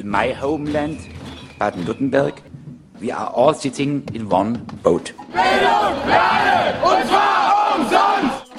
[0.00, 0.98] in my homeland,
[1.58, 2.42] Baden-Württemberg,
[2.98, 5.12] we are all sitting in one boat.
[5.32, 8.50] Bildung, Lerne, und zwar umsonst!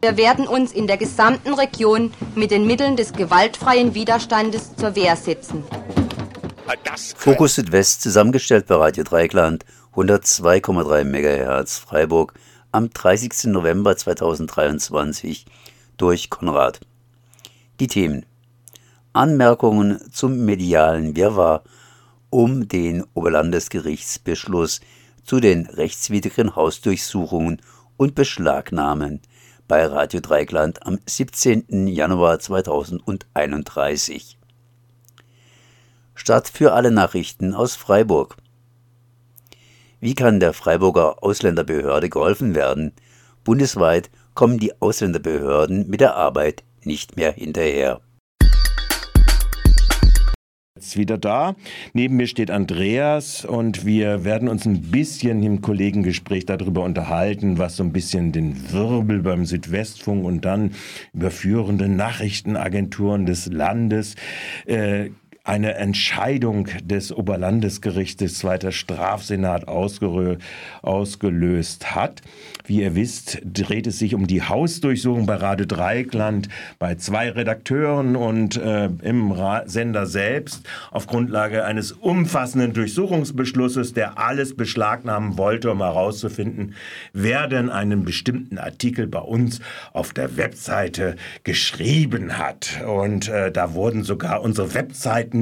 [0.00, 5.16] Wir werden uns in der gesamten Region mit den Mitteln des gewaltfreien Widerstandes zur Wehr
[5.16, 5.64] setzen.
[7.16, 12.34] Fokus Südwest zusammengestellt bei Radio Dreikland 102,3 MHz Freiburg
[12.72, 13.44] am 30.
[13.44, 15.46] November 2023
[15.96, 16.80] durch Konrad.
[17.80, 18.26] Die Themen
[19.12, 21.62] Anmerkungen zum medialen Wirrwarr
[22.30, 24.80] um den Oberlandesgerichtsbeschluss
[25.24, 27.62] zu den rechtswidrigen Hausdurchsuchungen
[27.96, 29.20] und Beschlagnahmen
[29.68, 31.86] bei Radio Dreikland am 17.
[31.86, 34.38] Januar 2031.
[36.14, 38.36] Start für alle Nachrichten aus Freiburg.
[40.00, 42.92] Wie kann der Freiburger Ausländerbehörde geholfen werden?
[43.44, 48.00] Bundesweit kommen die Ausländerbehörden mit der Arbeit nicht mehr hinterher.
[50.78, 51.56] Jetzt wieder da.
[51.92, 57.74] Neben mir steht Andreas und wir werden uns ein bisschen im Kollegengespräch darüber unterhalten, was
[57.74, 60.70] so ein bisschen den Wirbel beim Südwestfunk und dann
[61.12, 64.14] überführende Nachrichtenagenturen des Landes
[64.66, 65.10] äh,
[65.48, 72.20] eine Entscheidung des Oberlandesgerichtes Zweiter Strafsenat ausgelöst hat.
[72.66, 78.14] Wie ihr wisst, dreht es sich um die Hausdurchsuchung bei Radio Dreikland bei zwei Redakteuren
[78.14, 85.70] und äh, im Ra Sender selbst auf Grundlage eines umfassenden Durchsuchungsbeschlusses, der alles beschlagnahmen wollte,
[85.70, 86.74] um herauszufinden,
[87.14, 89.60] wer denn einen bestimmten Artikel bei uns
[89.94, 92.82] auf der Webseite geschrieben hat.
[92.86, 95.37] Und äh, da wurden sogar unsere Webseiten,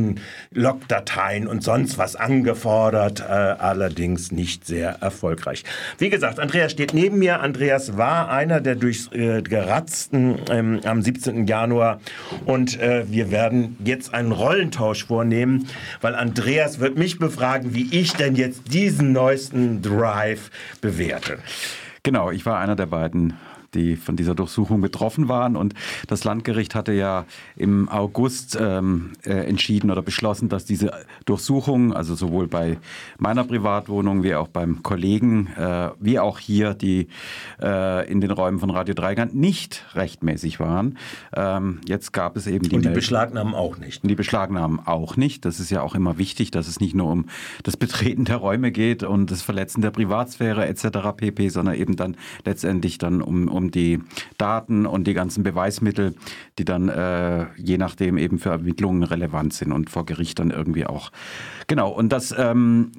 [0.52, 5.64] Logdateien und sonst was angefordert, äh, allerdings nicht sehr erfolgreich.
[5.98, 11.03] Wie gesagt, Andreas steht neben neben mir, Andreas, war einer der durchgeratzten äh, ähm, am
[11.03, 11.47] 17.
[11.47, 12.00] Januar.
[12.44, 15.69] Und äh, wir werden jetzt einen Rollentausch vornehmen,
[16.00, 20.50] weil Andreas wird mich befragen, wie ich denn jetzt diesen neuesten Drive
[20.81, 21.38] bewerte.
[22.03, 23.34] Genau, ich war einer der beiden
[23.76, 25.56] die von dieser Durchsuchung betroffen waren.
[25.56, 25.75] Und
[26.09, 27.26] das Landgericht hatte ja
[27.56, 30.92] im August ähm, äh, entschieden oder beschlossen, dass diese
[31.25, 32.78] Durchsuchung, also sowohl bei
[33.19, 37.09] meiner Privatwohnung wie auch beim Kollegen, äh, wie auch hier die
[37.60, 40.98] äh, in den Räumen von Radio Dreigand nicht rechtmäßig waren.
[41.34, 42.76] Ähm, jetzt gab es eben die.
[42.76, 44.03] Und die Beschlagnahmen auch nicht.
[44.03, 45.44] Und die Beschlagnahmen auch nicht.
[45.44, 47.26] Das ist ja auch immer wichtig, dass es nicht nur um
[47.62, 50.98] das Betreten der Räume geht und das Verletzen der Privatsphäre etc.
[51.16, 54.00] pp, sondern eben dann letztendlich dann um, um die
[54.38, 56.15] Daten und die ganzen Beweismittel,
[56.59, 60.87] die dann äh, je nachdem eben für Ermittlungen relevant sind und vor Gericht dann irgendwie
[60.87, 61.10] auch.
[61.66, 62.93] Genau, und das ähm,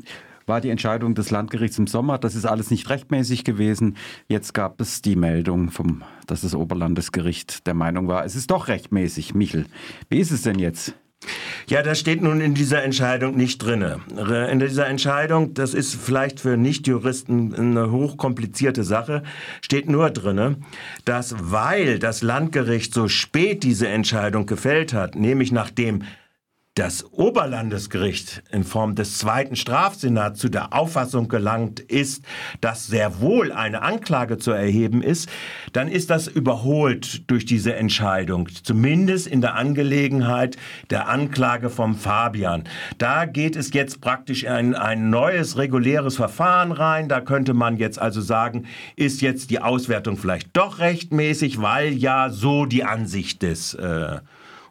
[0.47, 2.17] war die Entscheidung des Landgerichts im Sommer.
[2.17, 3.97] Das ist alles nicht rechtmäßig gewesen.
[4.27, 8.67] Jetzt gab es die Meldung, vom, dass das Oberlandesgericht der Meinung war, es ist doch
[8.67, 9.35] rechtmäßig.
[9.35, 9.65] Michel,
[10.09, 10.95] wie ist es denn jetzt?
[11.69, 13.99] Ja, das steht nun in dieser Entscheidung nicht drinne.
[14.49, 19.21] In dieser Entscheidung, das ist vielleicht für Nichtjuristen eine hochkomplizierte Sache,
[19.59, 20.55] steht nur drinne,
[21.03, 26.03] dass weil das Landgericht so spät diese Entscheidung gefällt hat, nämlich nachdem
[26.77, 32.23] das Oberlandesgericht in Form des zweiten Strafsenats zu der Auffassung gelangt ist,
[32.61, 35.27] dass sehr wohl eine Anklage zu erheben ist,
[35.73, 40.55] dann ist das überholt durch diese Entscheidung, zumindest in der Angelegenheit
[40.91, 42.65] der Anklage vom Fabian.
[42.99, 47.09] Da geht es jetzt praktisch in ein neues reguläres Verfahren rein.
[47.09, 52.29] Da könnte man jetzt also sagen, ist jetzt die Auswertung vielleicht doch rechtmäßig, weil ja
[52.29, 54.19] so die Ansicht des äh,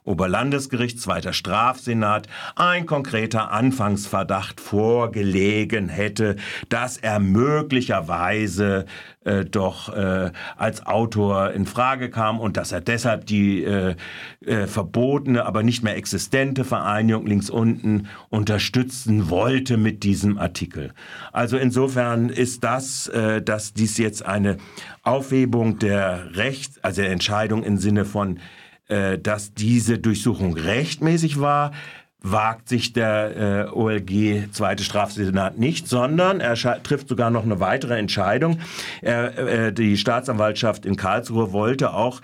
[0.06, 6.36] Oberlandesgericht, zweiter Strafsenat, ein konkreter Anfangsverdacht vorgelegen hätte,
[6.68, 8.86] dass er möglicherweise
[9.24, 13.96] äh, doch äh, als Autor in Frage kam und dass er deshalb die äh,
[14.44, 20.92] äh, verbotene, aber nicht mehr existente Vereinigung links unten unterstützen wollte mit diesem Artikel.
[21.32, 24.58] Also insofern ist das, äh, dass dies jetzt eine
[25.02, 28.38] Aufhebung der Recht, also der Entscheidung im Sinne von
[28.88, 31.72] äh, dass diese Durchsuchung rechtmäßig war,
[32.20, 37.98] wagt sich der äh, OLG Zweite Strafsenat nicht, sondern er trifft sogar noch eine weitere
[37.98, 38.58] Entscheidung.
[39.02, 42.20] Er, äh, die Staatsanwaltschaft in Karlsruhe wollte auch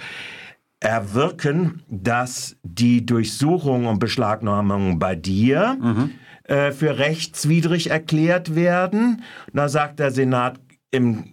[0.80, 6.10] erwirken, dass die Durchsuchung und Beschlagnahmung bei dir mhm.
[6.44, 9.22] äh, für rechtswidrig erklärt werden.
[9.52, 10.58] Da sagt der Senat
[10.90, 11.24] im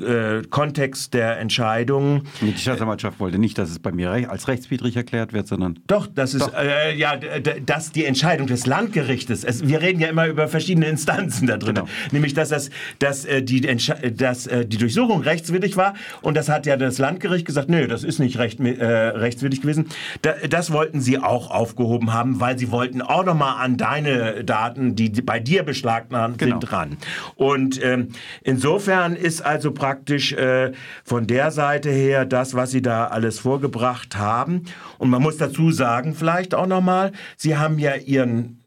[0.00, 2.22] äh, Kontext der Entscheidungen.
[2.40, 5.78] Die Staatsanwaltschaft wollte nicht, dass es bei mir als rechtswidrig erklärt wird, sondern.
[5.86, 9.44] Doch, das ist äh, ja dass die Entscheidung des Landgerichtes.
[9.44, 11.74] Es, wir reden ja immer über verschiedene Instanzen da drin.
[11.74, 11.88] Genau.
[12.12, 16.66] Nämlich, dass, das, dass, äh, die, dass äh, die Durchsuchung rechtswidrig war und das hat
[16.66, 19.86] ja das Landgericht gesagt, nö, das ist nicht recht, äh, rechtswidrig gewesen.
[20.22, 24.94] Da, das wollten sie auch aufgehoben haben, weil sie wollten auch nochmal an deine Daten,
[24.94, 26.60] die bei dir beschlagnahmt genau.
[26.60, 26.96] sind, dran.
[27.34, 28.08] Und ähm,
[28.42, 30.72] insofern ist also praktisch äh,
[31.04, 34.64] von der Seite her das, was Sie da alles vorgebracht haben.
[34.98, 38.62] Und man muss dazu sagen, vielleicht auch nochmal, Sie haben ja Ihren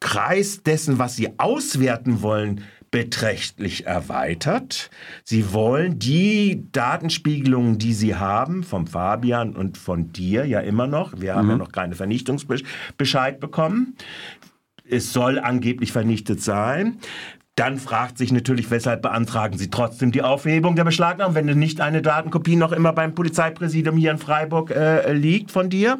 [0.00, 4.90] Kreis dessen, was Sie auswerten wollen, beträchtlich erweitert.
[5.24, 11.20] Sie wollen die Datenspiegelungen, die Sie haben, vom Fabian und von dir ja immer noch,
[11.20, 11.50] wir haben mhm.
[11.52, 13.94] ja noch keine Vernichtungsbescheid bekommen.
[14.88, 16.98] Es soll angeblich vernichtet sein.
[17.58, 22.02] Dann fragt sich natürlich, weshalb beantragen Sie trotzdem die Aufhebung der Beschlagnahmung, wenn nicht eine
[22.02, 25.98] Datenkopie noch immer beim Polizeipräsidium hier in Freiburg äh, liegt von dir.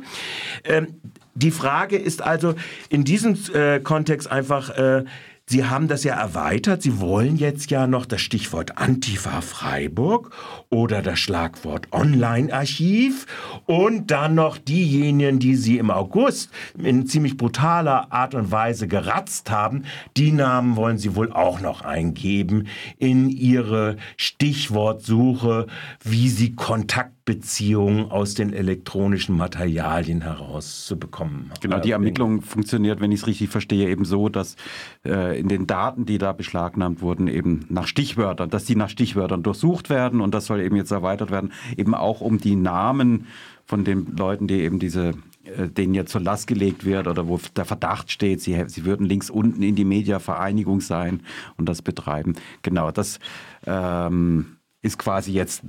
[0.62, 1.00] Ähm,
[1.34, 2.54] die Frage ist also
[2.90, 5.04] in diesem äh, Kontext einfach, äh,
[5.50, 6.82] Sie haben das ja erweitert.
[6.82, 10.30] Sie wollen jetzt ja noch das Stichwort Antifa Freiburg
[10.68, 13.24] oder das Schlagwort Online-Archiv
[13.64, 19.50] und dann noch diejenigen, die Sie im August in ziemlich brutaler Art und Weise geratzt
[19.50, 19.84] haben.
[20.18, 22.66] Die Namen wollen Sie wohl auch noch eingeben
[22.98, 25.66] in Ihre Stichwortsuche,
[26.04, 31.52] wie Sie Kontakt Beziehungen aus den elektronischen Materialien herauszubekommen.
[31.60, 34.56] Genau, die Ermittlung funktioniert, wenn ich es richtig verstehe, eben so, dass
[35.04, 39.42] äh, in den Daten, die da beschlagnahmt wurden, eben nach Stichwörtern, dass die nach Stichwörtern
[39.42, 43.26] durchsucht werden und das soll eben jetzt erweitert werden, eben auch um die Namen
[43.66, 45.12] von den Leuten, die eben diese
[45.44, 49.04] äh, denen jetzt zur Last gelegt wird oder wo der Verdacht steht, sie, sie würden
[49.04, 51.20] links unten in die Mediavereinigung sein
[51.58, 52.36] und das betreiben.
[52.62, 53.18] Genau, das
[53.66, 55.62] ähm, ist quasi jetzt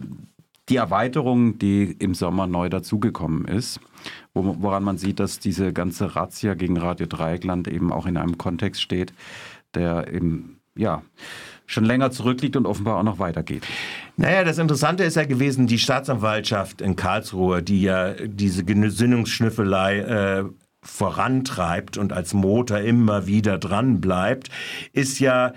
[0.70, 3.80] die Erweiterung, die im Sommer neu dazugekommen ist,
[4.34, 8.38] wo, woran man sieht, dass diese ganze Razzia gegen Radio Dreieckland eben auch in einem
[8.38, 9.14] Kontext steht,
[9.74, 11.02] der eben, ja,
[11.66, 13.64] schon länger zurückliegt und offenbar auch noch weitergeht.
[14.18, 20.44] Naja, das Interessante ist ja gewesen, die Staatsanwaltschaft in Karlsruhe, die ja diese Gesinnungsschnüffelei äh,
[20.82, 24.50] vorantreibt und als Motor immer wieder dran bleibt,
[24.94, 25.54] ist ja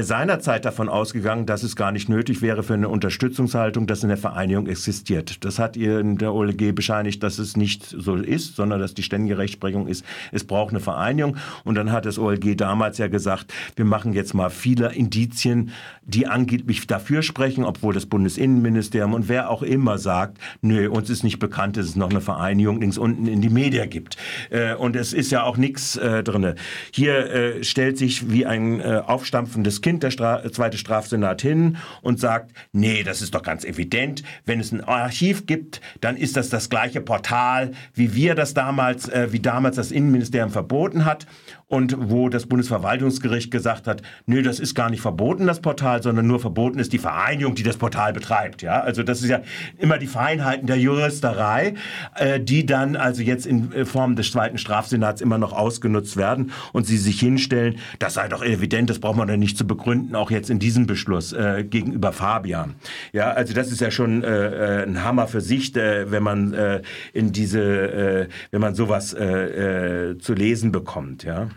[0.00, 4.16] seinerzeit davon ausgegangen, dass es gar nicht nötig wäre für eine Unterstützungshaltung, dass in der
[4.16, 5.44] Vereinigung existiert.
[5.44, 9.02] Das hat ihr in der OLG bescheinigt, dass es nicht so ist, sondern dass die
[9.02, 11.36] ständige Rechtsprechung ist, es braucht eine Vereinigung.
[11.64, 15.70] Und dann hat das OLG damals ja gesagt, wir machen jetzt mal viele Indizien,
[16.02, 21.24] die angeblich dafür sprechen, obwohl das Bundesinnenministerium und wer auch immer sagt, nö, uns ist
[21.24, 24.16] nicht bekannt, dass es noch eine Vereinigung links unten in die Media gibt.
[24.48, 26.54] Äh, und es ist ja auch nichts äh, drin.
[26.90, 32.52] Hier stellt sich wie ein Aufstampfen laufendes Kind der Stra zweite Strafsenat hin und sagt,
[32.72, 36.70] nee, das ist doch ganz evident, wenn es ein Archiv gibt, dann ist das das
[36.70, 41.26] gleiche Portal, wie wir das damals, äh, wie damals das Innenministerium verboten hat
[41.68, 46.26] und wo das Bundesverwaltungsgericht gesagt hat, nö, das ist gar nicht verboten, das Portal, sondern
[46.26, 48.62] nur verboten ist die Vereinigung, die das Portal betreibt.
[48.62, 49.42] Ja, also das ist ja
[49.76, 51.74] immer die Feinheiten der Juristerei,
[52.16, 56.52] äh, die dann also jetzt in äh, Form des zweiten Strafsenats immer noch ausgenutzt werden
[56.72, 60.16] und sie sich hinstellen, das sei doch evident, das braucht man dann nicht zu begründen,
[60.16, 62.76] auch jetzt in diesem Beschluss äh, gegenüber Fabian.
[63.12, 66.54] Ja, also das ist ja schon äh, äh ein Hammer für sich, äh, wenn man
[66.54, 66.80] äh,
[67.12, 71.48] in diese, äh, wenn man sowas äh, zu lesen bekommt, ja.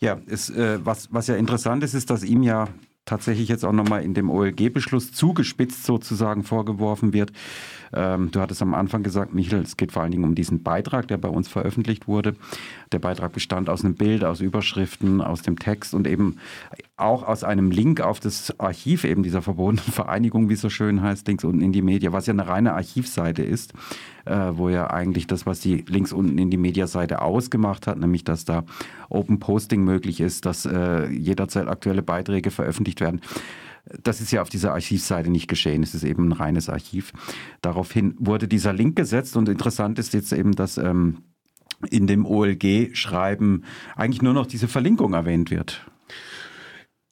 [0.00, 2.68] Ja, es, äh, was, was ja interessant ist, ist, dass ihm ja
[3.04, 7.32] tatsächlich jetzt auch nochmal in dem OLG-Beschluss zugespitzt sozusagen vorgeworfen wird.
[7.92, 11.06] Ähm, du hattest am Anfang gesagt, Michael, es geht vor allen Dingen um diesen Beitrag,
[11.08, 12.34] der bei uns veröffentlicht wurde.
[12.92, 16.38] Der Beitrag bestand aus einem Bild, aus Überschriften, aus dem Text und eben
[16.96, 21.02] auch aus einem Link auf das Archiv eben dieser verbotenen Vereinigung, wie es so schön
[21.02, 23.74] heißt, links unten in die Media, was ja eine reine Archivseite ist,
[24.24, 28.24] äh, wo ja eigentlich das, was die links unten in die Mediaseite ausgemacht hat, nämlich
[28.24, 28.64] dass da
[29.08, 33.20] Open Posting möglich ist, dass äh, jederzeit aktuelle Beiträge veröffentlicht werden.
[34.02, 35.82] Das ist ja auf dieser Archivseite nicht geschehen.
[35.82, 37.12] Es ist eben ein reines Archiv.
[37.60, 41.18] Daraufhin wurde dieser Link gesetzt und interessant ist jetzt eben, dass ähm,
[41.90, 43.64] in dem OLG-Schreiben
[43.94, 45.84] eigentlich nur noch diese Verlinkung erwähnt wird.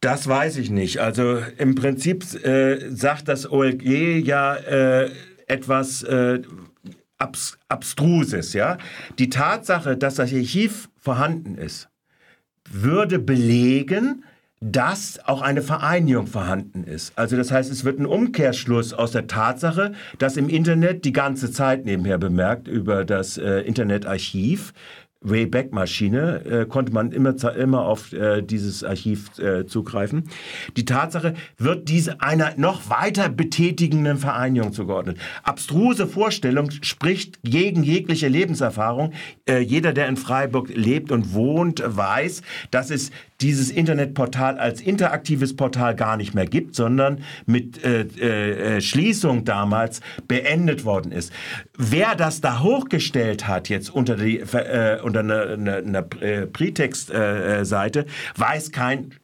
[0.00, 0.98] Das weiß ich nicht.
[0.98, 5.10] Also im Prinzip äh, sagt das OLG ja äh,
[5.46, 6.40] etwas äh,
[7.22, 8.52] abs Abstruses.
[8.52, 8.78] Ja?
[9.18, 11.88] Die Tatsache, dass das Archiv vorhanden ist,
[12.70, 14.24] würde belegen,
[14.62, 17.18] dass auch eine Vereinigung vorhanden ist.
[17.18, 21.50] Also das heißt, es wird ein Umkehrschluss aus der Tatsache, dass im Internet die ganze
[21.50, 24.72] Zeit nebenher bemerkt über das äh, Internetarchiv
[25.22, 30.24] Wayback-Maschine äh, konnte man immer, immer auf äh, dieses Archiv äh, zugreifen.
[30.76, 35.18] Die Tatsache wird diese einer noch weiter betätigenden Vereinigung zugeordnet.
[35.42, 39.12] Abstruse Vorstellung spricht gegen jegliche Lebenserfahrung.
[39.48, 43.10] Äh, jeder, der in Freiburg lebt und wohnt, weiß, dass es
[43.42, 48.02] dieses Internetportal als interaktives Portal gar nicht mehr gibt, sondern mit äh,
[48.76, 51.32] äh, Schließung damals beendet worden ist.
[51.76, 56.02] Wer das da hochgestellt hat, jetzt unter, die, äh, unter einer eine, eine
[56.46, 59.14] Prätextseite, äh, weiß kein,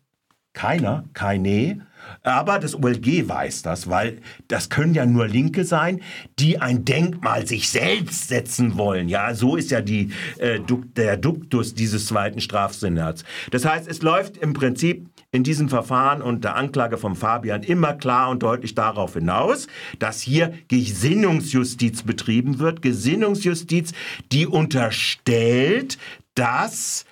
[0.53, 1.87] keiner, keine,
[2.23, 4.19] aber das OLG weiß das, weil
[4.49, 6.01] das können ja nur Linke sein,
[6.39, 9.09] die ein Denkmal sich selbst setzen wollen.
[9.09, 10.61] Ja, so ist ja die, äh,
[10.97, 13.25] der Duktus dieses zweiten Strafsenats.
[13.51, 17.95] Das heißt, es läuft im Prinzip in diesem Verfahren und der Anklage von Fabian immer
[17.95, 19.69] klar und deutlich darauf hinaus,
[20.01, 22.83] dass hier Gesinnungsjustiz betrieben wird.
[22.83, 23.93] Gesinnungsjustiz,
[24.33, 25.97] die unterstellt,
[26.35, 27.05] dass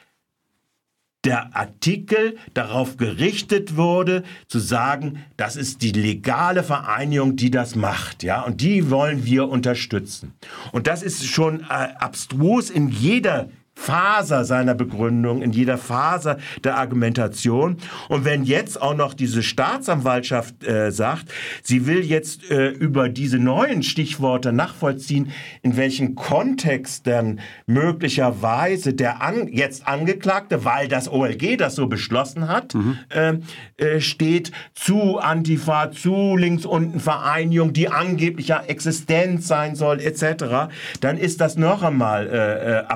[1.25, 8.25] der Artikel darauf gerichtet wurde, zu sagen, das ist die legale Vereinigung, die das macht,
[8.25, 10.35] ja, und die wollen wir unterstützen.
[10.73, 16.77] Und das ist schon äh, abstrus in jeder Faser seiner Begründung, in jeder Faser der
[16.77, 17.77] Argumentation.
[18.09, 21.31] Und wenn jetzt auch noch diese Staatsanwaltschaft äh, sagt,
[21.63, 25.31] sie will jetzt äh, über diese neuen Stichworte nachvollziehen,
[25.63, 32.49] in welchem Kontext dann möglicherweise der an, jetzt Angeklagte, weil das OLG das so beschlossen
[32.49, 32.99] hat, mhm.
[33.11, 33.35] äh,
[33.77, 41.19] äh, steht zu Antifa, zu links unten Vereinigung, die angeblicher Existenz sein soll, etc., dann
[41.19, 42.93] ist das noch einmal äh,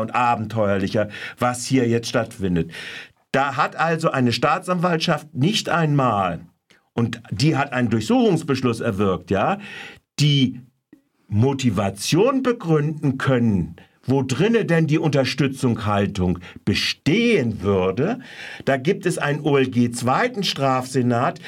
[0.00, 2.72] und abenteuerlicher, was hier jetzt stattfindet.
[3.32, 6.40] Da hat also eine Staatsanwaltschaft nicht einmal,
[6.92, 9.58] und die hat einen Durchsuchungsbeschluss erwirkt, ja,
[10.18, 10.60] die
[11.28, 18.18] Motivation begründen können, wo drinne denn die Unterstützungshaltung bestehen würde.
[18.64, 21.40] Da gibt es einen OLG zweiten Strafsenat,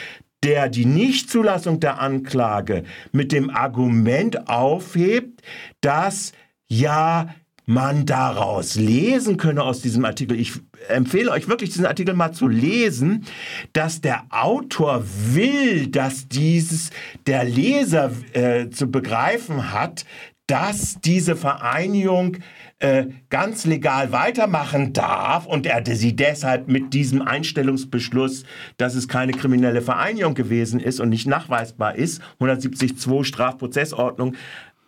[0.45, 5.43] der die Nichtzulassung der Anklage mit dem Argument aufhebt,
[5.81, 6.33] dass
[6.69, 10.39] ja man daraus lesen könne aus diesem Artikel.
[10.39, 10.53] Ich
[10.89, 13.25] empfehle euch wirklich, diesen Artikel mal zu lesen,
[13.73, 16.91] dass der Autor will, dass dieses
[17.27, 20.05] der Leser äh, zu begreifen hat,
[20.49, 22.39] dass diese Vereinigung
[22.81, 28.43] äh, ganz legal weitermachen darf und er sie deshalb mit diesem Einstellungsbeschluss,
[28.77, 34.35] dass es keine kriminelle Vereinigung gewesen ist und nicht nachweisbar ist, 172 Strafprozessordnung,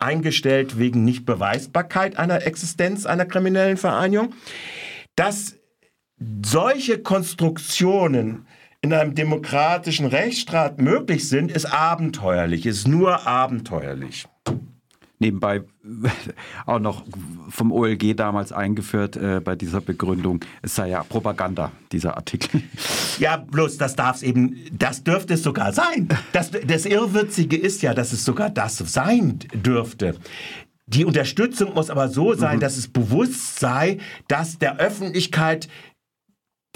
[0.05, 4.33] eingestellt wegen Nichtbeweisbarkeit einer Existenz einer kriminellen Vereinigung,
[5.15, 5.57] dass
[6.45, 8.47] solche Konstruktionen
[8.81, 14.27] in einem demokratischen Rechtsstaat möglich sind, ist abenteuerlich, ist nur abenteuerlich
[15.19, 15.63] nebenbei
[16.65, 17.03] auch noch
[17.49, 20.43] vom OLG damals eingeführt äh, bei dieser Begründung.
[20.61, 22.61] Es sei ja Propaganda, dieser Artikel.
[23.17, 26.09] Ja, bloß das darf es eben, das dürfte es sogar sein.
[26.33, 30.15] Das, das Irrwitzige ist ja, dass es sogar das sein dürfte.
[30.87, 32.59] Die Unterstützung muss aber so sein, mhm.
[32.59, 35.69] dass es bewusst sei, dass der Öffentlichkeit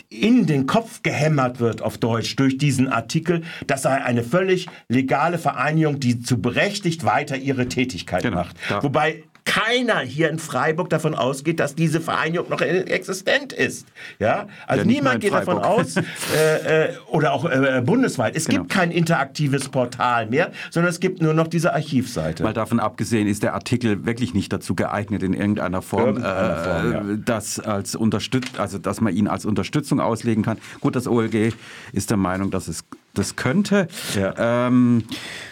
[0.09, 5.37] in den Kopf gehämmert wird auf Deutsch durch diesen Artikel, das sei eine völlig legale
[5.37, 8.55] Vereinigung, die zu berechtigt weiter ihre Tätigkeit genau, macht.
[8.81, 13.87] Wobei keiner hier in Freiburg davon ausgeht, dass diese Vereinigung noch existent ist.
[14.19, 15.95] Ja, also ja, niemand geht davon aus,
[16.35, 18.35] äh, äh, oder auch äh, bundesweit.
[18.35, 18.59] Es genau.
[18.59, 22.43] gibt kein interaktives Portal mehr, sondern es gibt nur noch diese Archivseite.
[22.43, 26.91] Mal davon abgesehen ist der Artikel wirklich nicht dazu geeignet, in irgendeiner Form, irgendeiner Form
[26.91, 27.13] ja.
[27.13, 30.59] Äh, das als unterstützt, also dass man ihn als Unterstützung auslegen kann.
[30.79, 31.53] Gut, das OLG
[31.91, 33.87] ist der Meinung, dass es das könnte.
[34.15, 34.67] Ja.
[34.67, 35.03] Ähm,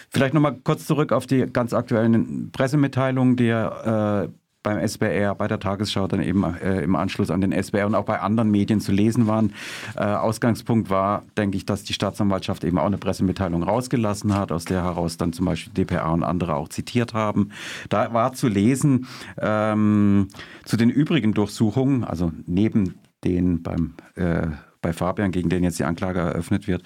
[0.09, 4.29] Vielleicht nochmal kurz zurück auf die ganz aktuellen Pressemitteilungen, die ja äh,
[4.63, 8.05] beim SBR, bei der Tagesschau dann eben äh, im Anschluss an den SBR und auch
[8.05, 9.53] bei anderen Medien zu lesen waren.
[9.95, 14.65] Äh, Ausgangspunkt war, denke ich, dass die Staatsanwaltschaft eben auch eine Pressemitteilung rausgelassen hat, aus
[14.65, 17.51] der heraus dann zum Beispiel DPA und andere auch zitiert haben.
[17.89, 20.29] Da war zu lesen ähm,
[20.65, 24.47] zu den übrigen Durchsuchungen, also neben den beim äh,
[24.81, 26.83] bei Fabian, gegen den jetzt die Anklage eröffnet wird,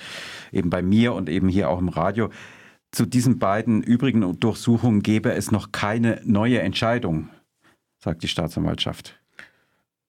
[0.51, 2.29] eben bei mir und eben hier auch im Radio,
[2.91, 7.29] zu diesen beiden übrigen Durchsuchungen gebe es noch keine neue Entscheidung,
[8.00, 9.21] sagt die Staatsanwaltschaft.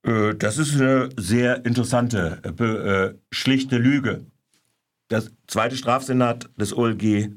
[0.05, 4.27] Äh, das ist eine sehr interessante, äh, äh, schlichte Lüge.
[5.09, 7.31] Das zweite Strafsenat des OLG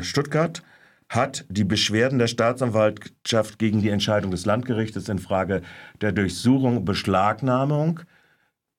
[0.00, 0.62] Stuttgart
[1.10, 5.60] hat die Beschwerden der Staatsanwaltschaft gegen die Entscheidung des Landgerichtes in Frage
[6.00, 8.00] der Durchsuchung und Beschlagnahmung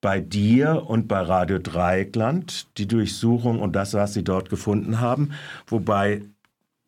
[0.00, 5.32] bei dir und bei Radio Dreieckland die Durchsuchung und das, was sie dort gefunden haben,
[5.66, 6.22] wobei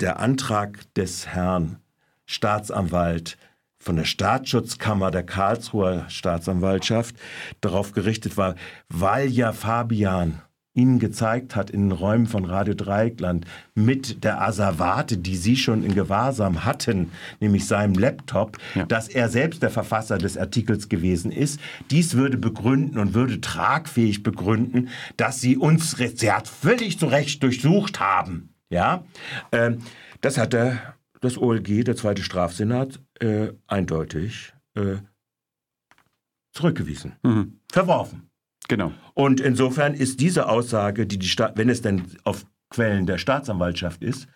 [0.01, 1.79] der Antrag des Herrn
[2.27, 3.37] Staatsanwalt
[3.79, 7.17] von der Staatsschutzkammer der Karlsruher Staatsanwaltschaft
[7.61, 8.55] darauf gerichtet war,
[8.89, 10.43] weil ja Fabian
[10.81, 13.45] ihnen gezeigt hat in den Räumen von Radio Dreieckland
[13.75, 17.11] mit der Asservate, die sie schon in Gewahrsam hatten,
[17.41, 18.87] nämlich seinem Laptop, ja.
[18.87, 21.61] dass er selbst der Verfasser des Artikels gewesen ist.
[21.91, 27.43] Dies würde begründen und würde tragfähig begründen, dass sie uns, sie hat völlig zu Recht
[27.43, 28.55] durchsucht haben.
[28.71, 29.05] Ja,
[29.53, 29.79] ähm,
[30.21, 34.97] das hat der, das OLG, der zweite Strafsenat, äh, eindeutig äh,
[36.53, 37.61] zurückgewiesen, mhm.
[37.71, 38.30] verworfen.
[38.71, 38.93] Genau.
[39.15, 44.05] Und insofern ist diese Aussage, die die Staat, wenn es denn auf Quellen der Staatsanwaltschaft
[44.05, 44.29] ist,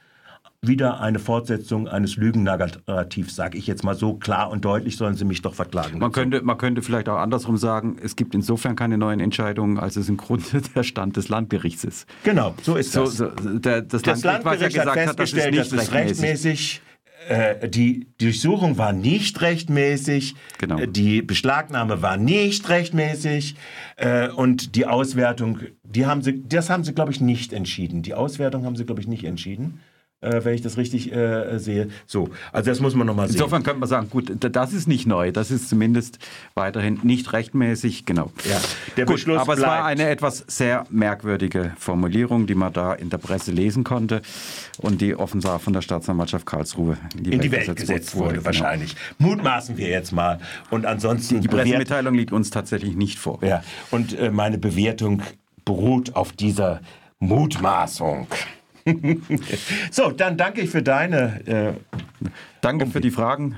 [0.61, 5.25] wieder eine Fortsetzung eines Lügennarrativs, sage ich jetzt mal so klar und deutlich, sollen sie
[5.25, 6.01] mich doch verklagen.
[6.01, 9.95] Man könnte, man könnte vielleicht auch andersrum sagen, es gibt insofern keine neuen Entscheidungen, als
[9.95, 12.09] es im Grunde der Stand des Landgerichts ist.
[12.25, 13.19] Genau, so ist das.
[13.19, 16.83] So, der, das, das Landgericht, Landgericht ja hat festgestellt, hat, das dass es rechtmäßig, rechtmäßig
[17.29, 20.79] äh, die Durchsuchung war nicht rechtmäßig, genau.
[20.79, 23.57] Äh, die Beschlagnahme war nicht rechtmäßig
[23.97, 28.03] äh, und die Auswertung, die haben sie, das haben sie, glaube ich, nicht entschieden.
[28.03, 29.81] Die Auswertung haben sie, glaube ich, nicht entschieden
[30.25, 31.89] äh, wenn ich das richtig äh, sehe.
[32.07, 33.37] So, also das muss man nochmal sehen.
[33.37, 36.19] Insofern könnte man sagen, gut, das ist nicht neu, das ist zumindest
[36.55, 38.33] weiterhin nicht rechtmäßig, genau.
[38.49, 38.61] Ja,
[38.97, 39.59] der gut, Beschluss aber bleibt.
[39.59, 44.23] es war eine etwas sehr merkwürdige Formulierung, die man da in der Presse lesen konnte
[44.79, 48.25] und die offenbar von der Staatsanwaltschaft Karlsruhe in die, in Welt, die Welt gesetzt wurde,
[48.25, 48.47] wurde genau.
[48.47, 48.97] wahrscheinlich.
[49.19, 50.41] Mutmaßen wir jetzt mal
[50.71, 51.37] und ansonsten...
[51.37, 53.39] Die, die Pressemitteilung liegt uns tatsächlich nicht vor.
[53.43, 55.23] Ja, und äh, meine Bewertung
[55.65, 56.81] beruht auf dieser
[57.19, 58.27] Mutmaßung.
[59.91, 61.47] so, dann danke ich für deine.
[61.47, 61.73] Äh,
[62.61, 63.57] danke für die Fragen.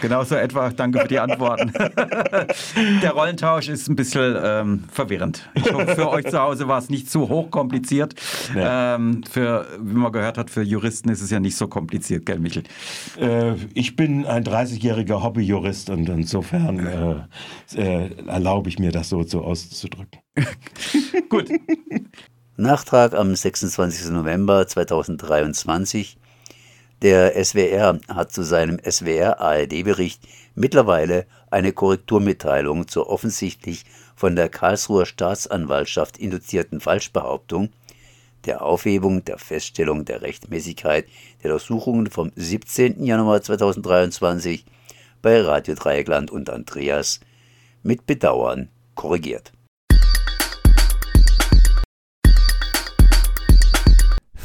[0.00, 1.72] Genauso etwa, danke für die Antworten.
[3.02, 5.48] Der Rollentausch ist ein bisschen ähm, verwirrend.
[5.54, 8.14] Ich hoffe, für euch zu Hause war es nicht zu hochkompliziert.
[8.54, 8.96] Ja.
[8.96, 12.38] Ähm, für, wie man gehört hat, für Juristen ist es ja nicht so kompliziert, gell,
[12.38, 12.62] Michel?
[13.20, 17.28] Äh, ich bin ein 30-jähriger Hobbyjurist und insofern
[17.76, 20.20] äh, äh, erlaube ich mir, das so, so auszudrücken.
[21.28, 21.48] Gut.
[22.58, 24.10] Nachtrag am 26.
[24.10, 26.18] November 2023.
[27.00, 30.20] Der SWR hat zu seinem SWR-ARD-Bericht
[30.54, 37.70] mittlerweile eine Korrekturmitteilung zur offensichtlich von der Karlsruher Staatsanwaltschaft induzierten Falschbehauptung
[38.44, 41.06] der Aufhebung der Feststellung der Rechtmäßigkeit
[41.42, 43.02] der Durchsuchungen vom 17.
[43.02, 44.66] Januar 2023
[45.22, 47.20] bei Radio Dreieckland und Andreas
[47.82, 49.54] mit Bedauern korrigiert.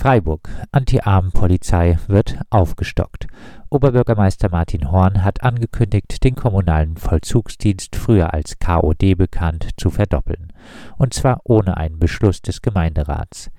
[0.08, 0.48] Freiburg.
[0.72, 3.28] Anti-Armen-Polizei wird aufgestockt.
[3.70, 10.54] Oberbürgermeister Martin Horn hat angekündigt, den kommunalen Vollzugsdienst früher als KOD bekannt zu verdoppeln.
[10.98, 13.52] Und zwar ohne einen Beschluss des Gemeinderats.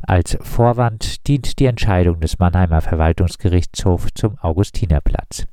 [0.00, 5.44] Als Vorwand dient die Entscheidung des Mannheimer Verwaltungsgerichtshofs zum Augustinerplatz.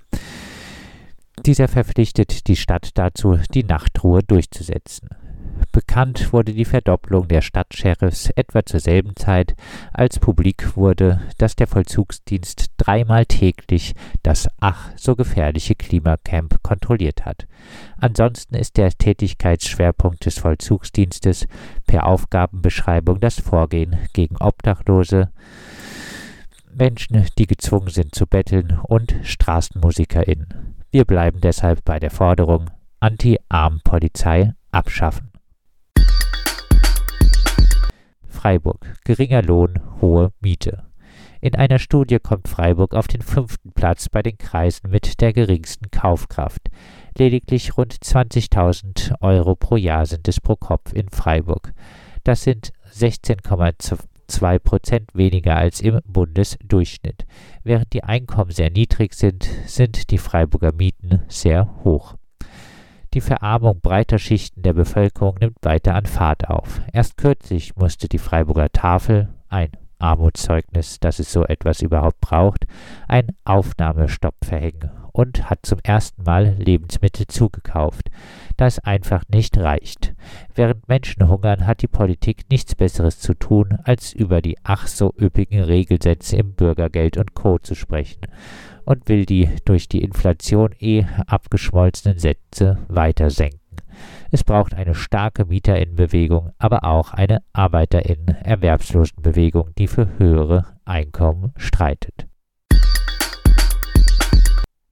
[1.46, 5.10] Dieser verpflichtet die Stadt dazu, die Nachtruhe durchzusetzen.
[5.72, 9.56] Bekannt wurde die Verdopplung der Stadtsheriffs etwa zur selben Zeit,
[9.94, 13.94] als publik wurde, dass der Vollzugsdienst dreimal täglich
[14.24, 17.48] das ach so gefährliche Klimacamp kontrolliert hat.
[18.00, 21.48] Ansonsten ist der Tätigkeitsschwerpunkt des Vollzugsdienstes
[21.86, 25.32] per Aufgabenbeschreibung das Vorgehen gegen Obdachlose,
[26.74, 30.76] Menschen, die gezwungen sind zu betteln und StraßenmusikerInnen.
[30.92, 35.27] Wir bleiben deshalb bei der Forderung Anti-Arm-Polizei abschaffen.
[38.48, 38.94] Freiburg.
[39.04, 40.86] Geringer Lohn, hohe Miete.
[41.42, 45.92] In einer Studie kommt Freiburg auf den fünften Platz bei den Kreisen mit der geringsten
[45.92, 46.70] Kaufkraft.
[47.18, 51.74] Lediglich rund 20.000 Euro pro Jahr sind es pro Kopf in Freiburg.
[52.24, 57.26] Das sind 16,2 Prozent weniger als im Bundesdurchschnitt.
[57.66, 62.16] Während die Einkommen sehr niedrig sind, sind die Freiburger Mieten sehr hoch.
[63.18, 66.82] Die Verarmung breiter Schichten der Bevölkerung nimmt weiter an Fahrt auf.
[66.94, 72.68] Erst kürzlich musste die Freiburger Tafel, ein Armutszeugnis, dass es so etwas überhaupt braucht,
[73.08, 78.12] einen Aufnahmestopp verhängen und hat zum ersten Mal Lebensmittel zugekauft,
[78.56, 80.14] da es einfach nicht reicht.
[80.54, 85.12] Während Menschen hungern, hat die Politik nichts Besseres zu tun, als über die ach so
[85.20, 87.58] üppigen Regelsätze im Bürgergeld und Co.
[87.58, 88.22] zu sprechen
[88.88, 93.60] und will die durch die Inflation eh abgeschmolzenen Sätze weiter senken.
[94.32, 102.28] Es braucht eine starke Mieterinnenbewegung, aber auch eine Arbeiterinnen-Erwerbslosenbewegung, die für höhere Einkommen streitet.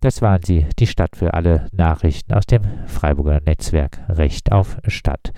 [0.01, 5.31] Das waren sie, die Stadt für alle Nachrichten aus dem Freiburger Netzwerk Recht auf Stadt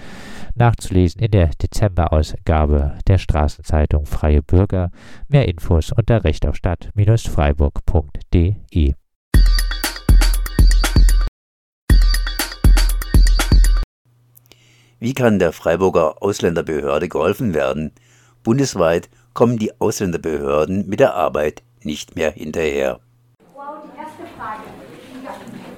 [0.57, 4.91] nachzulesen in der Dezemberausgabe der Straßenzeitung Freie Bürger.
[5.27, 8.93] Mehr Infos unter Recht auf Stadt-freiburg.de.
[14.99, 17.91] Wie kann der Freiburger Ausländerbehörde geholfen werden?
[18.43, 22.99] Bundesweit kommen die Ausländerbehörden mit der Arbeit nicht mehr hinterher.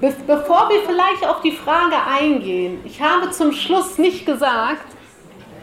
[0.01, 4.85] Be bevor wir vielleicht auf die Frage eingehen, ich habe zum Schluss nicht gesagt,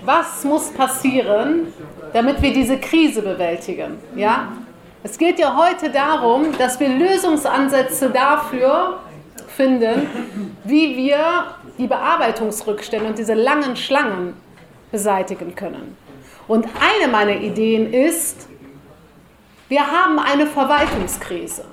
[0.05, 1.73] was muss passieren,
[2.13, 3.99] damit wir diese Krise bewältigen.
[4.15, 4.53] Ja?
[5.03, 9.01] Es geht ja heute darum, dass wir Lösungsansätze dafür
[9.57, 10.07] finden,
[10.65, 14.35] wie wir die Bearbeitungsrückstände und diese langen Schlangen
[14.93, 15.97] beseitigen können.
[16.47, 18.49] Und eine meiner Ideen ist,
[19.69, 21.65] wir haben eine Verwaltungskrise.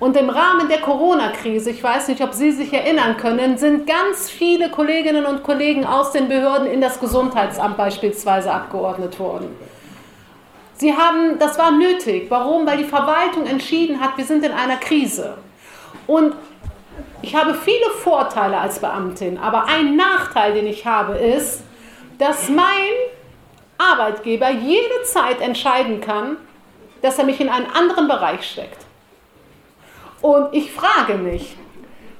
[0.00, 4.30] Und im Rahmen der Corona-Krise, ich weiß nicht, ob Sie sich erinnern können, sind ganz
[4.30, 9.54] viele Kolleginnen und Kollegen aus den Behörden in das Gesundheitsamt beispielsweise abgeordnet worden.
[10.76, 12.30] Sie haben, das war nötig.
[12.30, 12.66] Warum?
[12.66, 15.36] Weil die Verwaltung entschieden hat, wir sind in einer Krise.
[16.06, 16.34] Und
[17.20, 21.62] ich habe viele Vorteile als Beamtin, aber ein Nachteil, den ich habe, ist,
[22.16, 22.64] dass mein
[23.76, 26.38] Arbeitgeber jederzeit entscheiden kann,
[27.02, 28.86] dass er mich in einen anderen Bereich steckt.
[30.22, 31.56] Und ich frage mich,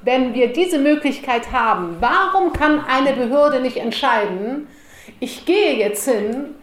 [0.01, 4.67] wenn wir diese Möglichkeit haben, warum kann eine Behörde nicht entscheiden,
[5.19, 6.55] ich gehe jetzt hin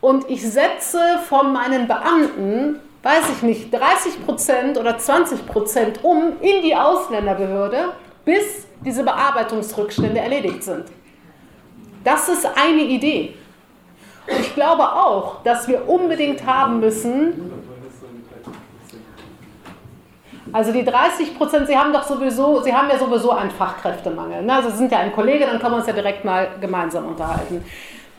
[0.00, 6.40] und ich setze von meinen Beamten, weiß ich nicht, 30 Prozent oder 20 Prozent um
[6.40, 7.92] in die Ausländerbehörde,
[8.24, 10.84] bis diese Bearbeitungsrückstände erledigt sind.
[12.02, 13.34] Das ist eine Idee.
[14.28, 17.65] Und ich glaube auch, dass wir unbedingt haben müssen,
[20.56, 24.42] also die 30 Prozent, Sie haben doch sowieso, Sie haben ja sowieso einen Fachkräftemangel.
[24.42, 24.54] Ne?
[24.54, 27.62] Also Sie sind ja ein Kollege, dann können wir uns ja direkt mal gemeinsam unterhalten.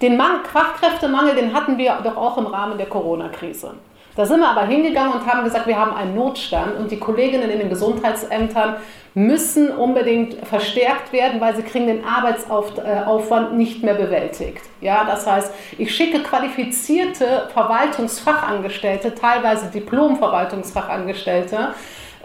[0.03, 3.71] Den Mang Fachkräftemangel, den hatten wir doch auch im Rahmen der Corona-Krise.
[4.15, 7.49] Da sind wir aber hingegangen und haben gesagt, wir haben einen Notstand und die Kolleginnen
[7.49, 8.75] in den Gesundheitsämtern
[9.15, 14.61] müssen unbedingt verstärkt werden, weil sie kriegen den Arbeitsaufwand nicht mehr bewältigt.
[14.79, 21.69] Ja, das heißt, ich schicke qualifizierte Verwaltungsfachangestellte, teilweise Diplom-Verwaltungsfachangestellte,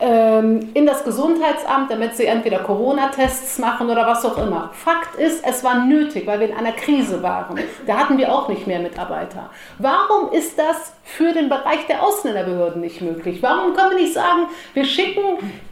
[0.01, 4.71] in das Gesundheitsamt, damit sie entweder Corona-Tests machen oder was auch immer.
[4.73, 7.61] Fakt ist, es war nötig, weil wir in einer Krise waren.
[7.87, 9.51] Da hatten wir auch nicht mehr Mitarbeiter.
[9.79, 13.43] Warum ist das für den Bereich der Ausländerbehörden nicht möglich?
[13.43, 15.23] Warum können wir nicht sagen, wir schicken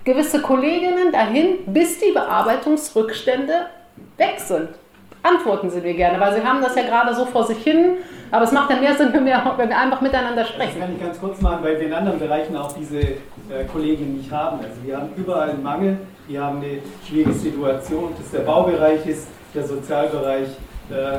[0.04, 3.66] gewisse Kolleginnen dahin, bis die Bearbeitungsrückstände
[4.16, 4.68] weg sind?
[5.22, 7.98] Antworten Sie mir gerne, weil Sie haben das ja gerade so vor sich hin
[8.30, 10.78] aber es macht dann mehr Sinn, wenn wir, wenn wir einfach miteinander sprechen.
[10.78, 13.16] Das kann ich ganz kurz machen, weil wir in anderen Bereichen auch diese äh,
[13.72, 14.58] Kolleginnen nicht haben.
[14.58, 19.04] Also wir haben überall einen Mangel, wir haben eine schwierige Situation, ob das der Baubereich
[19.06, 20.48] ist, der Sozialbereich,
[20.90, 21.18] äh,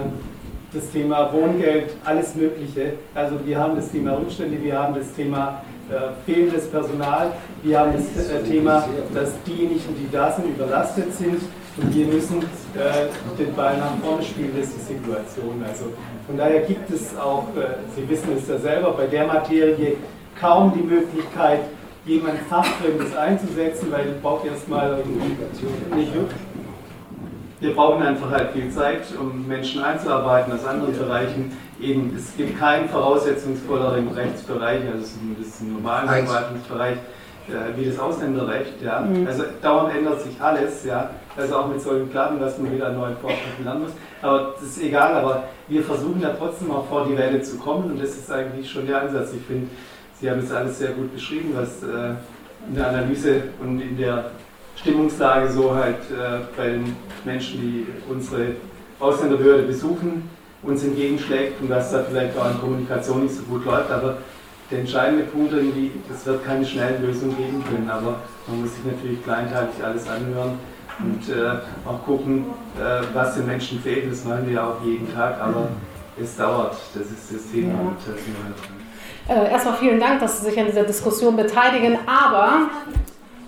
[0.73, 2.93] das Thema Wohngeld, alles Mögliche.
[3.13, 7.91] Also wir haben das Thema Rückstände, wir haben das Thema äh, fehlendes Personal, wir haben
[7.91, 11.41] das äh, Thema, dass diejenigen, die da sind, überlastet sind
[11.77, 13.07] und wir müssen äh,
[13.39, 15.63] den Ball nach vorne spielen, das ist die Situation.
[15.67, 15.85] Also
[16.27, 19.95] von daher gibt es auch, äh, Sie wissen es ja selber, bei der Materie
[20.39, 21.61] kaum die Möglichkeit,
[22.05, 25.03] jemand Fachfremdes einzusetzen, weil ich brauche erstmal
[25.95, 26.11] nicht
[27.61, 31.55] wir brauchen einfach halt viel Zeit, um Menschen einzuarbeiten aus anderen Bereichen.
[31.79, 35.05] Eben, es gibt keinen voraussetzungsvolleren Rechtsbereich, also
[35.37, 36.97] das ist ein normaler Verwaltungsbereich,
[37.47, 38.81] äh, wie das Ausländerrecht.
[38.83, 39.01] Ja.
[39.01, 39.27] Mhm.
[39.27, 40.83] Also dauernd ändert sich alles.
[40.85, 41.11] Ja.
[41.37, 43.91] Also auch mit solchen Platten, dass man wieder an neuen Vorschriften lernen muss.
[44.21, 47.91] Aber das ist egal, aber wir versuchen ja trotzdem auch vor die Welle zu kommen
[47.91, 49.29] und das ist eigentlich schon der Ansatz.
[49.33, 49.67] Ich finde,
[50.19, 52.13] Sie haben es alles sehr gut beschrieben, was äh,
[52.67, 54.25] in der Analyse und in der
[54.75, 58.55] Stimmungslage so halt äh, bei den Menschen, die unsere
[58.99, 60.29] Ausländerbehörde besuchen,
[60.61, 63.89] uns entgegenschlägt und dass da vielleicht auch in Kommunikation nicht so gut läuft.
[63.89, 64.17] Aber
[64.69, 68.17] der entscheidende Punkt irgendwie, es wird keine schnellen Lösungen geben können, aber
[68.47, 70.59] man muss sich natürlich kleinteilig alles anhören
[70.99, 72.45] und äh, auch gucken,
[72.77, 74.11] äh, was den Menschen fehlt.
[74.11, 75.69] Das machen wir ja auch jeden Tag, aber
[76.21, 76.75] es dauert.
[76.93, 77.73] Das ist das Thema.
[79.27, 79.35] Ja.
[79.35, 82.69] Äh, erstmal vielen Dank, dass Sie sich an dieser Diskussion beteiligen, aber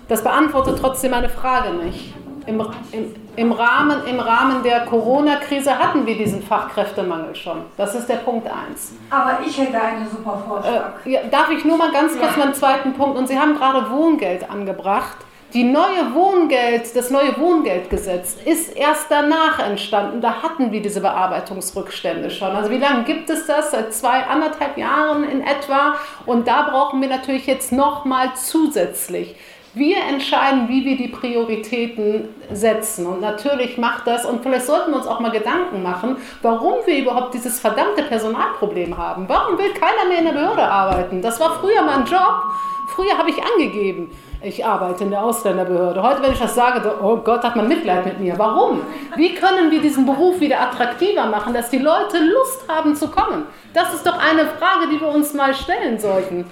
[0.08, 2.14] das beantwortet trotzdem meine Frage nicht.
[2.46, 2.60] Im,
[2.92, 7.62] im, im, Rahmen, Im Rahmen der Corona-Krise hatten wir diesen Fachkräftemangel schon.
[7.78, 8.92] Das ist der Punkt 1.
[9.08, 10.92] Aber ich hätte einen super Vorschlag.
[11.06, 12.44] Äh, ja, darf ich nur mal ganz kurz ja.
[12.44, 13.16] meinen zweiten Punkt?
[13.16, 15.16] Und Sie haben gerade Wohngeld angebracht.
[15.54, 20.20] Die neue Wohngeld, das neue Wohngeldgesetz ist erst danach entstanden.
[20.20, 22.50] Da hatten wir diese Bearbeitungsrückstände schon.
[22.56, 23.70] Also wie lange gibt es das?
[23.70, 25.94] Seit zwei, anderthalb Jahren in etwa.
[26.26, 29.36] Und da brauchen wir natürlich jetzt nochmal zusätzlich.
[29.74, 33.06] Wir entscheiden, wie wir die Prioritäten setzen.
[33.06, 36.98] Und natürlich macht das, und vielleicht sollten wir uns auch mal Gedanken machen, warum wir
[36.98, 39.28] überhaupt dieses verdammte Personalproblem haben.
[39.28, 41.22] Warum will keiner mehr in der Behörde arbeiten?
[41.22, 42.42] Das war früher mal ein Job
[42.86, 44.10] Früher habe ich angegeben,
[44.44, 46.02] ich arbeite in der Ausländerbehörde.
[46.02, 48.38] Heute, wenn ich das sage, oh Gott, hat man Mitleid mit mir.
[48.38, 48.82] Warum?
[49.16, 53.46] Wie können wir diesen Beruf wieder attraktiver machen, dass die Leute Lust haben zu kommen?
[53.72, 56.44] Das ist doch eine Frage, die wir uns mal stellen sollten.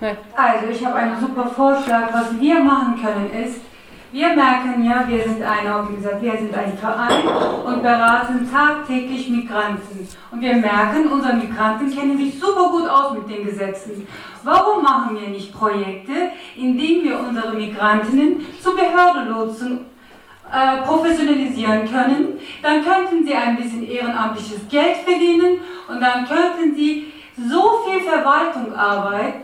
[0.00, 2.12] Also, ich habe einen super Vorschlag.
[2.12, 3.60] Was wir machen können, ist,
[4.12, 7.26] wir merken ja, wir sind eine Organisation, wir sind ein Verein
[7.64, 10.08] und beraten tagtäglich Migranten.
[10.30, 14.06] Und wir merken, unsere Migranten kennen sich super gut aus mit den Gesetzen.
[14.44, 16.12] Warum machen wir nicht Projekte,
[16.56, 19.86] in denen wir unsere Migrantinnen zur Behörde lotsen
[20.52, 27.12] äh, professionalisieren können, dann könnten sie ein bisschen ehrenamtliches Geld verdienen und dann könnten sie
[27.36, 29.34] so viel Verwaltungsarbeit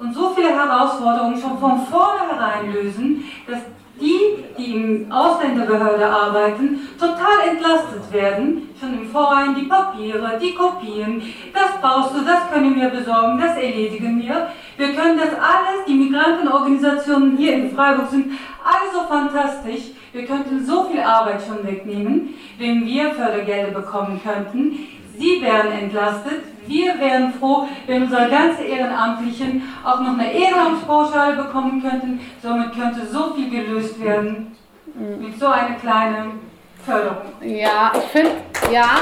[0.00, 3.60] und so viele Herausforderungen schon von vornherein lösen, dass
[4.00, 8.68] die, die in Ausländerbehörde arbeiten, total entlastet werden.
[8.78, 13.56] Schon im Vorhinein die Papiere, die Kopien, das baust du, das können wir besorgen, das
[13.56, 14.48] erledigen wir.
[14.76, 18.32] Wir können das alles, die Migrantenorganisationen hier in Freiburg sind
[18.64, 19.92] alle so fantastisch.
[20.12, 24.78] Wir könnten so viel Arbeit schon wegnehmen, wenn wir Fördergelder bekommen könnten.
[25.16, 31.82] Sie wären entlastet, wir wären froh, wenn unsere ganze Ehrenamtlichen auch noch eine Ehrenamtspauschale bekommen
[31.82, 32.20] könnten.
[32.42, 34.56] Somit könnte so viel gelöst werden
[34.94, 36.40] mit so einer kleinen
[36.84, 37.32] Förderung.
[37.40, 38.32] Ja, ich finde,
[38.70, 39.00] ja,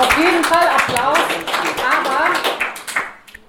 [0.00, 1.18] auf jeden Fall Applaus.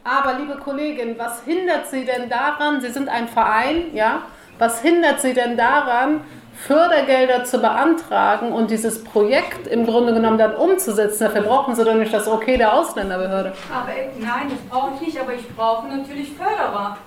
[0.03, 2.81] Aber, aber, liebe Kollegin, was hindert Sie denn daran?
[2.81, 4.23] Sie sind ein Verein, ja?
[4.57, 6.21] Was hindert Sie denn daran,
[6.67, 11.23] Fördergelder zu beantragen und dieses Projekt im Grunde genommen dann umzusetzen.
[11.25, 13.53] Dafür brauchen Sie doch nicht das Okay der Ausländerbehörde.
[13.73, 16.97] Aber nein, das brauche ich nicht, aber ich brauche natürlich Förderer.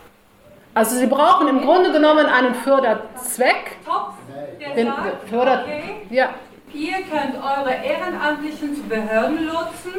[0.74, 3.76] Also Sie brauchen im Grunde genommen einen Förderzweck.
[3.84, 4.14] Topf,
[4.58, 6.30] der Den sagt, Förder okay, ja.
[6.72, 9.92] ihr könnt eure Ehrenamtlichen zu Behörden lotsen,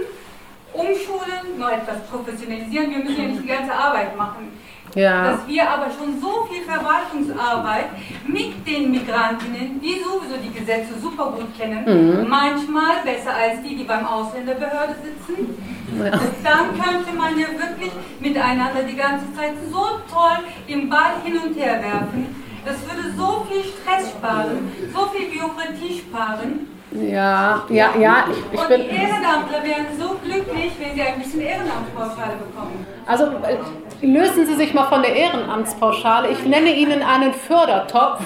[0.74, 2.90] umschulen, noch etwas professionalisieren.
[2.90, 4.52] Wir müssen ja nicht die ganze Arbeit machen.
[4.96, 5.32] Ja.
[5.32, 7.86] Dass wir aber schon so viel Verwaltungsarbeit
[8.28, 12.30] mit den Migrantinnen, die sowieso die Gesetze super gut kennen, Mhm.
[12.30, 15.58] manchmal besser als die, die beim Ausländerbehörde sitzen,
[15.98, 16.12] Ja.
[16.44, 21.56] dann könnte man ja wirklich miteinander die ganze Zeit so toll den Ball hin und
[21.56, 22.36] her werfen.
[22.66, 26.68] Das würde so viel Stress sparen, so viel Bürokratie sparen.
[26.92, 31.42] Ja, ja, ja, ich, ich und die Ehrenamtler wären so glücklich, wenn sie ein bisschen
[31.42, 32.86] Ehrenamtspauschale bekommen.
[33.08, 33.58] Also äh,
[34.04, 36.30] lösen Sie sich mal von der Ehrenamtspauschale.
[36.30, 38.22] Ich nenne Ihnen einen Fördertopf.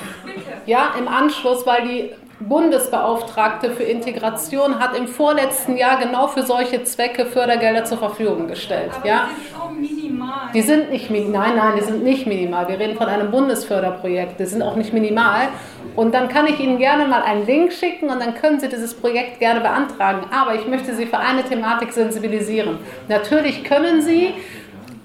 [0.66, 6.84] Ja, im Anschluss, weil die Bundesbeauftragte für Integration hat im vorletzten Jahr genau für solche
[6.84, 8.92] Zwecke Fördergelder zur Verfügung gestellt.
[8.96, 9.30] Aber Ja.
[9.38, 10.50] ist so minimal.
[10.54, 12.68] Die sind nicht minimal, nein, nein, die sind nicht minimal.
[12.68, 15.48] Wir reden von einem Bundesförderprojekt, die sind auch nicht minimal.
[15.96, 18.94] Und dann kann ich Ihnen gerne mal einen Link schicken und dann können Sie dieses
[18.94, 20.28] Projekt gerne beantragen.
[20.32, 22.78] Aber ich möchte Sie für eine Thematik sensibilisieren.
[23.08, 24.36] Natürlich können Sie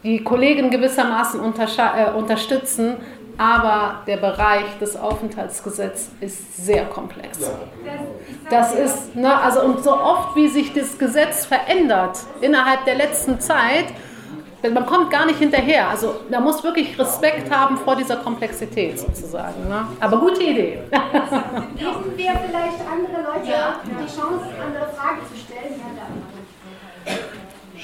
[0.02, 2.96] die Kollegen gewissermaßen äh, unterstützen,
[3.38, 7.38] aber der Bereich des Aufenthaltsgesetzes ist sehr komplex.
[8.50, 13.40] Das ist, ne, also und so oft wie sich das Gesetz verändert innerhalb der letzten
[13.40, 13.86] Zeit,
[14.70, 15.88] man kommt gar nicht hinterher.
[15.88, 19.68] Also da muss wirklich Respekt haben vor dieser Komplexität sozusagen.
[19.68, 19.86] Ne?
[19.98, 20.78] Aber gute Idee.
[20.90, 23.52] Geben wir vielleicht andere Leute
[23.86, 25.80] die Chance, andere Fragen zu stellen?
[25.80, 26.21] Ja.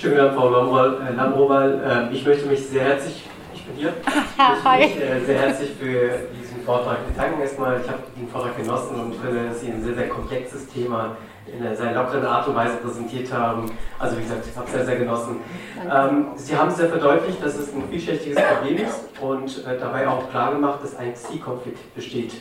[0.01, 1.09] Schönen Dank, Frau Lambrowal.
[1.11, 2.09] Äh, Lambrowal.
[2.13, 5.71] Äh, ich möchte mich sehr herzlich, ich bin hier, ich möchte mich äh, sehr herzlich
[5.71, 7.41] für diesen Vortrag bedanken.
[7.41, 11.17] Erstmal, ich habe den Vortrag genossen und finde, dass Sie ein sehr, sehr komplexes Thema
[11.53, 13.73] in einer sehr lockeren Art und Weise präsentiert haben.
[13.99, 15.41] Also wie gesagt, ich habe es sehr, sehr genossen.
[15.93, 20.31] Ähm, Sie haben sehr verdeutlicht, dass es ein vielschichtiges Problem ist und äh, dabei auch
[20.31, 22.35] klar gemacht, dass ein Zielkonflikt besteht.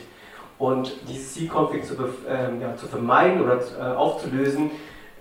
[0.58, 1.94] Und dieses Zielkonflikt zu,
[2.28, 4.70] ähm, ja, zu vermeiden oder äh, aufzulösen,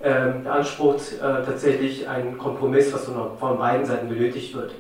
[0.04, 4.74] ähm, beansprucht äh, tatsächlich einen Kompromiss, was von, von beiden Seiten benötigt wird.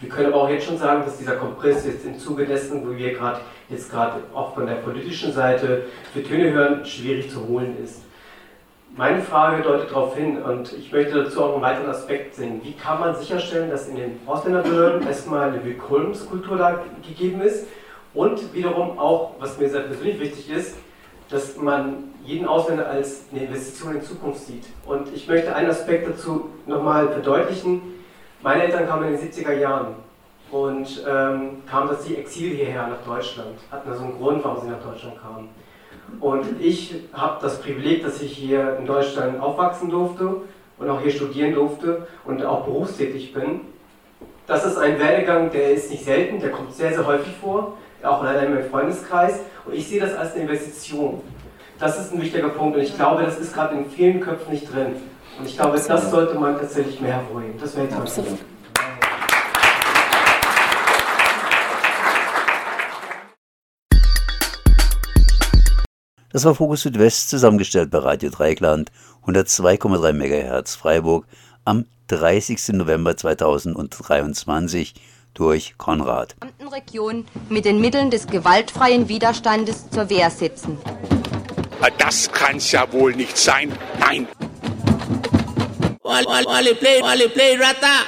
[0.00, 2.96] Wir können aber auch jetzt schon sagen, dass dieser Kompromiss jetzt im Zuge dessen, wo
[2.96, 7.76] wir gerade jetzt gerade auch von der politischen Seite für Töne hören, schwierig zu holen
[7.82, 8.02] ist.
[8.96, 12.60] Meine Frage deutet darauf hin und ich möchte dazu auch einen weiteren Aspekt sehen.
[12.62, 17.66] Wie kann man sicherstellen, dass in den Ausländerbehörden erstmal eine Willkommenskultur da gegeben ist
[18.14, 20.76] und wiederum auch, was mir sehr persönlich wichtig ist,
[21.28, 24.64] dass man jeden Ausländer als eine Investition in Zukunft sieht.
[24.86, 27.82] Und ich möchte einen Aspekt dazu nochmal verdeutlichen.
[28.42, 29.94] Meine Eltern kamen in den 70er Jahren
[30.50, 33.56] und ähm, kamen durch die Exil hierher nach Deutschland.
[33.70, 35.48] Hatten also einen Grund, warum sie nach Deutschland kamen.
[36.20, 40.42] Und ich habe das Privileg, dass ich hier in Deutschland aufwachsen durfte
[40.78, 43.62] und auch hier studieren durfte und auch berufstätig bin.
[44.46, 48.22] Das ist ein Werdegang, der ist nicht selten, der kommt sehr, sehr häufig vor, auch
[48.22, 49.40] leider in meinem Freundeskreis.
[49.64, 51.22] Und ich sehe das als eine Investition.
[51.78, 54.72] Das ist ein wichtiger Punkt und ich glaube, das ist gerade in vielen Köpfen nicht
[54.72, 54.94] drin.
[55.38, 57.58] Und ich glaube, das sollte man tatsächlich mehr hervorheben.
[57.60, 58.20] Das wäre jetzt
[66.30, 68.90] Das war Fokus Südwest, zusammengestellt bei Radio Dreieckland,
[69.26, 71.26] 102,3 MHz Freiburg,
[71.64, 72.72] am 30.
[72.72, 74.94] November 2023
[75.32, 76.36] durch Konrad.
[76.72, 80.78] Region mit den Mitteln des gewaltfreien Widerstandes zur Wehr setzen.
[81.98, 83.72] Das kann's ja wohl nicht sein.
[83.98, 84.26] Nein.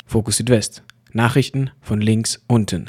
[0.07, 0.83] Fokus Südwest.
[1.13, 2.87] Nachrichten von links unten.